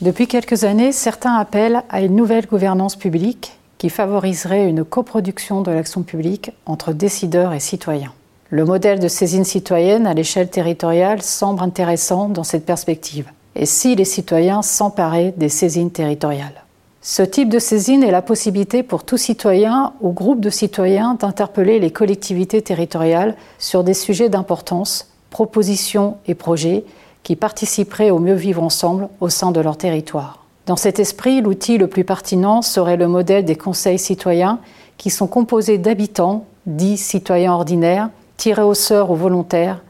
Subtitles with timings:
[0.00, 5.70] Depuis quelques années, certains appellent à une nouvelle gouvernance publique qui favoriserait une coproduction de
[5.70, 8.12] l'action publique entre décideurs et citoyens.
[8.48, 13.28] Le modèle de saisine citoyenne à l'échelle territoriale semble intéressant dans cette perspective.
[13.54, 16.64] Et si les citoyens s'emparaient des saisines territoriales?
[17.02, 21.78] Ce type de saisine est la possibilité pour tout citoyen ou groupe de citoyens d'interpeller
[21.78, 26.84] les collectivités territoriales sur des sujets d'importance, propositions et projets
[27.22, 30.44] qui participeraient au mieux vivre ensemble au sein de leur territoire.
[30.66, 34.58] Dans cet esprit, l'outil le plus pertinent serait le modèle des conseils citoyens
[34.98, 39.82] qui sont composés d'habitants, dits citoyens ordinaires, tirés au sort ou volontaires,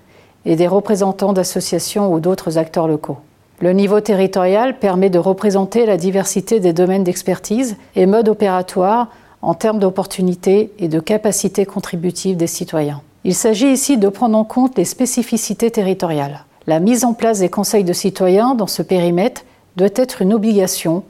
[0.45, 3.19] et des représentants d'associations ou d'autres acteurs locaux.
[3.61, 9.09] Le niveau territorial permet de représenter la diversité des domaines d'expertise et modes opératoires
[9.43, 13.03] en termes d'opportunités et de capacités contributives des citoyens.
[13.25, 16.45] Il s'agit ici de prendre en compte les spécificités territoriales.
[16.67, 19.43] La mise en place des conseils de citoyens dans ce périmètre
[19.77, 21.05] doit être une obligation,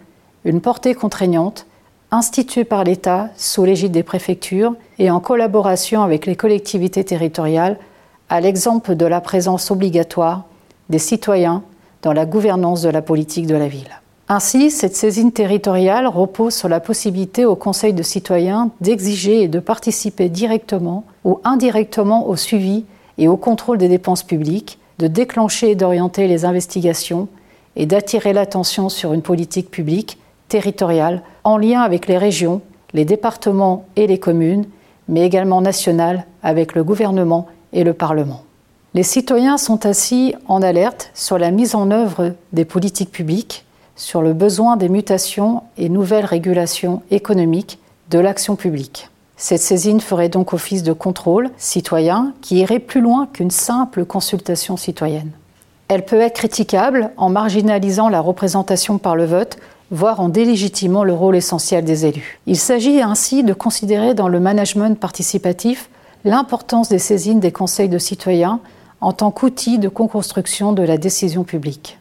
[0.45, 1.67] une portée contraignante,
[2.13, 7.79] instituée par l'État sous l'égide des préfectures et en collaboration avec les collectivités territoriales,
[8.29, 10.45] à l'exemple de la présence obligatoire
[10.89, 11.63] des citoyens
[12.03, 14.01] dans la gouvernance de la politique de la ville.
[14.29, 19.59] Ainsi, cette saisine territoriale repose sur la possibilité au Conseil de citoyens d'exiger et de
[19.59, 22.85] participer directement ou indirectement au suivi
[23.19, 27.27] et au contrôle des dépenses publiques, de déclencher et d'orienter les investigations
[27.75, 32.61] et d'attirer l'attention sur une politique publique territoriale en lien avec les régions,
[32.93, 34.67] les départements et les communes,
[35.09, 38.43] mais également nationale avec le gouvernement et le Parlement.
[38.93, 43.65] Les citoyens sont ainsi en alerte sur la mise en œuvre des politiques publiques,
[43.97, 47.79] sur le besoin des mutations et nouvelles régulations économiques
[48.11, 49.09] de l'action publique.
[49.43, 54.77] Cette saisine ferait donc office de contrôle citoyen qui irait plus loin qu'une simple consultation
[54.77, 55.31] citoyenne.
[55.89, 59.57] Elle peut être critiquable en marginalisant la représentation par le vote,
[59.91, 62.39] voire en délégitimant le rôle essentiel des élus.
[62.45, 65.89] Il s'agit ainsi de considérer dans le management participatif
[66.27, 68.61] l'importance des saisines des conseils de citoyens
[69.01, 71.99] en tant qu'outil de construction de la décision publique.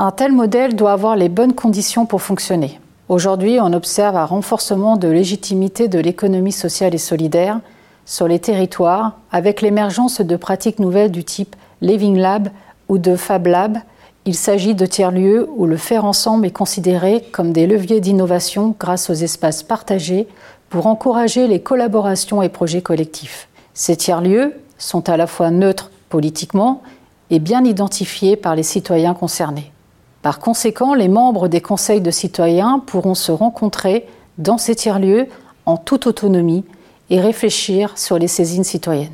[0.00, 2.80] Un tel modèle doit avoir les bonnes conditions pour fonctionner.
[3.08, 7.60] Aujourd'hui, on observe un renforcement de légitimité de l'économie sociale et solidaire
[8.04, 12.48] sur les territoires avec l'émergence de pratiques nouvelles du type Living Lab
[12.88, 13.78] ou de Fab Lab,
[14.24, 19.10] il s'agit de tiers-lieux où le faire ensemble est considéré comme des leviers d'innovation grâce
[19.10, 20.28] aux espaces partagés
[20.70, 23.48] pour encourager les collaborations et projets collectifs.
[23.74, 26.82] Ces tiers-lieux sont à la fois neutres politiquement
[27.30, 29.72] et bien identifiés par les citoyens concernés.
[30.22, 34.06] Par conséquent, les membres des conseils de citoyens pourront se rencontrer
[34.38, 35.26] dans ces tiers-lieux
[35.66, 36.64] en toute autonomie
[37.10, 39.10] et réfléchir sur les saisines citoyennes.